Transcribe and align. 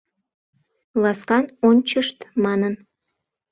Ласкан 1.01 1.45
ончышт 1.67 2.17
манын 2.43 2.73